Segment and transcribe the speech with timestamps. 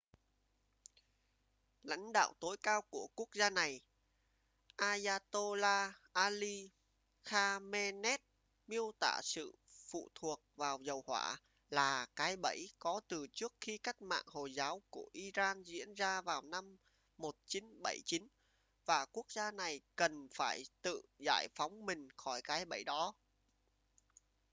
[1.83, 3.81] lãnh đạo tối cao của quốc gia này
[4.75, 6.69] ayatollah ali
[7.23, 8.17] khamenei
[8.67, 9.55] miêu tả sự
[9.91, 11.37] phụ thuộc vào dầu hỏa
[11.69, 16.21] là cái bẫy có từ trước khi cách mạng hồi giáo của iran diễn ra
[16.21, 16.77] vào năm
[17.17, 18.27] 1979
[18.85, 23.13] và quốc gia này cần phải tự giải phóng mình khỏi cái bẫy đó